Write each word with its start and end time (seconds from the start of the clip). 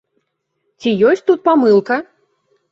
Ці 0.79 0.95
ёсць 1.11 1.23
тут 1.29 1.45
памылка? 1.47 2.03